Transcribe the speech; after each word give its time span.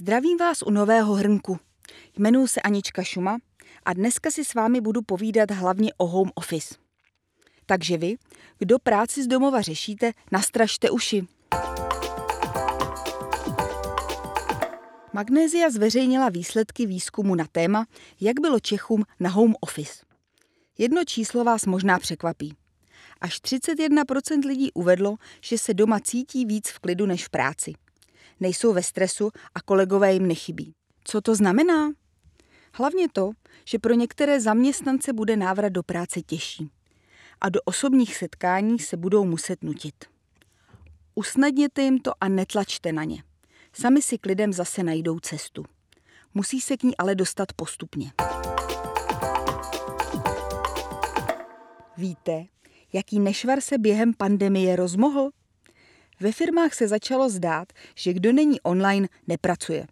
Zdravím 0.00 0.38
vás 0.38 0.62
u 0.62 0.70
nového 0.70 1.14
hrnku. 1.14 1.58
Jmenuji 2.18 2.48
se 2.48 2.60
Anička 2.60 3.02
Šuma 3.02 3.38
a 3.84 3.92
dneska 3.92 4.30
si 4.30 4.44
s 4.44 4.54
vámi 4.54 4.80
budu 4.80 5.02
povídat 5.02 5.50
hlavně 5.50 5.92
o 5.96 6.06
home 6.06 6.30
office. 6.34 6.74
Takže 7.66 7.96
vy, 7.96 8.16
kdo 8.58 8.78
práci 8.78 9.22
z 9.22 9.26
domova 9.26 9.60
řešíte, 9.60 10.12
nastražte 10.32 10.90
uši. 10.90 11.26
Magnézia 15.12 15.70
zveřejnila 15.70 16.28
výsledky 16.28 16.86
výzkumu 16.86 17.34
na 17.34 17.44
téma, 17.52 17.86
jak 18.20 18.40
bylo 18.40 18.60
Čechům 18.60 19.04
na 19.20 19.30
home 19.30 19.54
office. 19.60 20.04
Jedno 20.78 21.04
číslo 21.04 21.44
vás 21.44 21.66
možná 21.66 21.98
překvapí. 21.98 22.56
Až 23.20 23.40
31% 23.40 24.46
lidí 24.46 24.72
uvedlo, 24.72 25.16
že 25.40 25.58
se 25.58 25.74
doma 25.74 26.00
cítí 26.00 26.46
víc 26.46 26.68
v 26.68 26.78
klidu 26.78 27.06
než 27.06 27.26
v 27.26 27.30
práci 27.30 27.74
nejsou 28.40 28.72
ve 28.72 28.82
stresu 28.82 29.30
a 29.54 29.60
kolegové 29.60 30.12
jim 30.12 30.28
nechybí. 30.28 30.72
Co 31.04 31.20
to 31.20 31.34
znamená? 31.34 31.92
Hlavně 32.74 33.08
to, 33.12 33.30
že 33.64 33.78
pro 33.78 33.94
některé 33.94 34.40
zaměstnance 34.40 35.12
bude 35.12 35.36
návrat 35.36 35.68
do 35.68 35.82
práce 35.82 36.22
těžší 36.22 36.70
a 37.40 37.48
do 37.48 37.60
osobních 37.64 38.16
setkání 38.16 38.78
se 38.78 38.96
budou 38.96 39.24
muset 39.24 39.64
nutit. 39.64 39.94
Usnadněte 41.14 41.82
jim 41.82 41.98
to 41.98 42.12
a 42.20 42.28
netlačte 42.28 42.92
na 42.92 43.04
ně. 43.04 43.22
Sami 43.72 44.02
si 44.02 44.18
k 44.18 44.26
lidem 44.26 44.52
zase 44.52 44.82
najdou 44.82 45.18
cestu. 45.18 45.64
Musí 46.34 46.60
se 46.60 46.76
k 46.76 46.82
ní 46.82 46.96
ale 46.96 47.14
dostat 47.14 47.52
postupně. 47.52 48.12
Víte, 51.96 52.44
jaký 52.92 53.20
nešvar 53.20 53.60
se 53.60 53.78
během 53.78 54.14
pandemie 54.14 54.76
rozmohl? 54.76 55.30
Ve 56.20 56.32
firmách 56.32 56.74
se 56.74 56.88
začalo 56.88 57.30
zdát, 57.30 57.72
že 57.94 58.12
kdo 58.12 58.32
není 58.32 58.60
online, 58.60 59.08
nepracuje. 59.26 59.86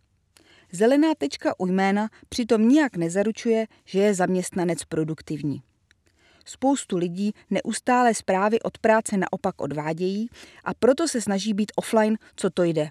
Zelená 0.72 1.14
tečka 1.14 1.60
u 1.60 1.66
jména 1.66 2.08
přitom 2.28 2.68
nijak 2.68 2.96
nezaručuje, 2.96 3.66
že 3.84 3.98
je 3.98 4.14
zaměstnanec 4.14 4.84
produktivní. 4.84 5.62
Spoustu 6.44 6.96
lidí 6.96 7.33
neustále 7.50 8.14
zprávy 8.14 8.60
od 8.60 8.78
práce 8.78 9.16
naopak 9.16 9.62
odvádějí 9.62 10.28
a 10.64 10.74
proto 10.74 11.08
se 11.08 11.20
snaží 11.20 11.55
být 11.55 11.72
offline, 11.77 12.18
co 12.36 12.50
to 12.50 12.62
jde. 12.62 12.90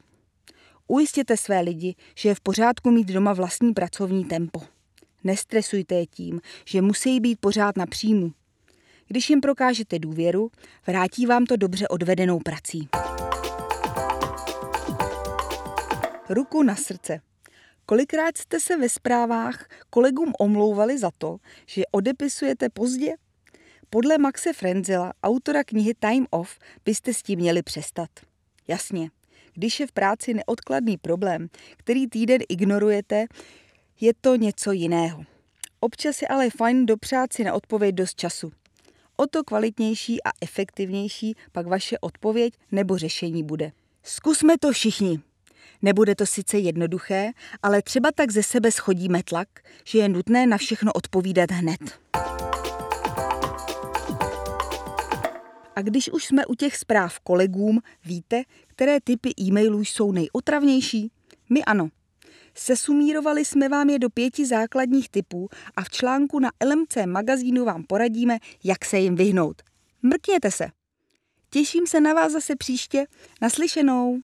Ujistěte 0.88 1.38
své 1.38 1.62
lidi, 1.62 1.96
že 2.16 2.30
je 2.30 2.36
v 2.36 2.42
pořádku 2.42 2.92
mít 2.92 3.08
doma 3.08 3.34
vlastní 3.34 3.74
pracovní 3.74 4.26
tempo. 4.26 4.62
Nestresujte 5.24 5.96
je 5.96 6.06
tím, 6.06 6.42
že 6.66 6.82
musí 6.82 7.20
být 7.20 7.40
pořád 7.40 7.78
na 7.78 7.86
příjmu. 7.86 8.32
Když 9.08 9.30
jim 9.30 9.42
prokážete 9.42 10.00
důvěru, 10.00 10.52
vrátí 10.88 11.26
vám 11.26 11.46
to 11.46 11.56
dobře 11.56 11.88
odvedenou 11.88 12.40
prací. 12.40 12.90
Ruku 16.30 16.64
na 16.64 16.76
srdce. 16.76 17.22
Kolikrát 17.86 18.38
jste 18.38 18.60
se 18.60 18.78
ve 18.78 18.90
zprávách 18.90 19.68
kolegům 19.90 20.34
omlouvali 20.40 20.98
za 20.98 21.12
to, 21.18 21.38
že 21.66 21.84
odepisujete 21.92 22.70
pozdě? 22.70 23.14
Podle 23.90 24.18
Maxe 24.18 24.54
Frenzela, 24.54 25.14
autora 25.24 25.64
knihy 25.64 25.94
Time 26.00 26.26
Off, 26.30 26.60
byste 26.86 27.14
s 27.14 27.24
tím 27.24 27.40
měli 27.40 27.64
přestat. 27.64 28.10
Jasně, 28.68 29.10
když 29.54 29.80
je 29.80 29.88
v 29.88 29.92
práci 29.92 30.34
neodkladný 30.34 30.98
problém, 30.98 31.48
který 31.78 32.08
týden 32.08 32.42
ignorujete, 32.50 33.26
je 34.02 34.14
to 34.22 34.36
něco 34.36 34.72
jiného. 34.72 35.24
Občas 35.80 36.22
je 36.22 36.28
ale 36.28 36.50
fajn 36.50 36.86
dopřát 36.86 37.34
si 37.34 37.44
na 37.44 37.54
odpověď 37.54 37.96
dost 37.96 38.16
času. 38.16 38.52
O 39.16 39.28
to 39.28 39.44
kvalitnější 39.44 40.24
a 40.24 40.30
efektivnější 40.42 41.36
pak 41.52 41.68
vaše 41.68 42.00
odpověď 42.00 42.54
nebo 42.72 42.98
řešení 42.98 43.44
bude. 43.44 43.72
Zkusme 44.04 44.58
to 44.58 44.72
všichni. 44.72 45.20
Nebude 45.86 46.16
to 46.16 46.26
sice 46.26 46.58
jednoduché, 46.58 47.32
ale 47.64 47.82
třeba 47.82 48.12
tak 48.12 48.32
ze 48.32 48.44
sebe 48.44 48.72
schodíme 48.72 49.24
tlak, 49.24 49.48
že 49.84 50.00
je 50.00 50.10
nutné 50.10 50.48
na 50.48 50.58
všechno 50.58 50.94
odpovídat 50.94 51.52
hned. 51.52 52.00
A 55.76 55.82
když 55.82 56.10
už 56.10 56.26
jsme 56.26 56.46
u 56.46 56.56
těch 56.56 56.78
zpráv 56.78 57.20
kolegům, 57.20 57.80
víte, 58.06 58.44
které 58.68 58.98
typy 59.04 59.34
e-mailů 59.42 59.82
jsou 59.82 60.12
nejotravnější? 60.12 61.12
My 61.50 61.64
ano. 61.64 61.90
Sesumírovali 62.56 63.46
jsme 63.46 63.70
vám 63.70 63.90
je 63.90 64.00
do 64.00 64.10
pěti 64.10 64.46
základních 64.46 65.10
typů 65.10 65.50
a 65.76 65.84
v 65.84 65.90
článku 65.90 66.40
na 66.40 66.52
LMC 66.66 66.98
magazínu 67.06 67.66
vám 67.66 67.84
poradíme, 67.84 68.38
jak 68.64 68.86
se 68.86 69.00
jim 69.00 69.16
vyhnout. 69.16 69.62
Mrkněte 70.02 70.52
se. 70.52 70.68
Těším 71.50 71.88
se 71.88 72.02
na 72.02 72.14
vás 72.14 72.32
zase 72.32 72.56
příště. 72.56 73.06
Naslyšenou. 73.42 74.22